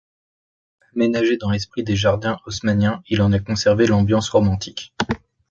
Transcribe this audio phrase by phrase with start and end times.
[0.95, 4.95] Aménagé dans l'esprit des jardins haussmanniens, il en a conservé l'ambiance romantique.